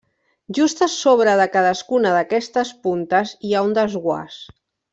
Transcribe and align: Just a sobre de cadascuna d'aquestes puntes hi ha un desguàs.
Just 0.57 0.79
a 0.85 0.87
sobre 0.93 1.35
de 1.41 1.45
cadascuna 1.57 2.13
d'aquestes 2.15 2.73
puntes 2.89 3.35
hi 3.49 3.53
ha 3.59 3.63
un 3.69 3.77
desguàs. 3.81 4.41